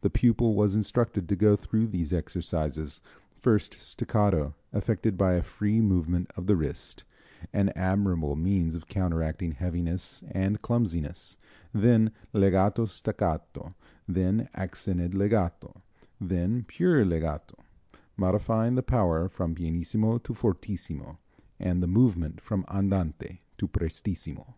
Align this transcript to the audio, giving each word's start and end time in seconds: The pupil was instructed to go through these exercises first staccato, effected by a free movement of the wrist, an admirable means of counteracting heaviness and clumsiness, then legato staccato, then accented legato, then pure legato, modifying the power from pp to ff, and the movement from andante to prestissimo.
The 0.00 0.08
pupil 0.08 0.54
was 0.54 0.74
instructed 0.74 1.28
to 1.28 1.36
go 1.36 1.54
through 1.54 1.88
these 1.88 2.14
exercises 2.14 3.02
first 3.42 3.74
staccato, 3.74 4.54
effected 4.72 5.18
by 5.18 5.34
a 5.34 5.42
free 5.42 5.82
movement 5.82 6.30
of 6.34 6.46
the 6.46 6.56
wrist, 6.56 7.04
an 7.52 7.70
admirable 7.76 8.36
means 8.36 8.74
of 8.74 8.86
counteracting 8.88 9.52
heaviness 9.52 10.24
and 10.30 10.62
clumsiness, 10.62 11.36
then 11.74 12.10
legato 12.32 12.86
staccato, 12.86 13.74
then 14.08 14.48
accented 14.54 15.12
legato, 15.12 15.82
then 16.18 16.64
pure 16.66 17.04
legato, 17.04 17.58
modifying 18.16 18.76
the 18.76 18.82
power 18.82 19.28
from 19.28 19.54
pp 19.54 20.22
to 20.22 20.32
ff, 20.34 21.16
and 21.58 21.82
the 21.82 21.86
movement 21.86 22.40
from 22.40 22.64
andante 22.70 23.40
to 23.58 23.68
prestissimo. 23.68 24.54